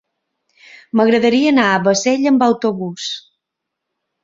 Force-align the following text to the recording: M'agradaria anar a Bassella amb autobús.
M'agradaria 0.99 1.51
anar 1.55 1.67
a 1.73 1.77
Bassella 1.89 2.33
amb 2.33 2.47
autobús. 2.49 3.13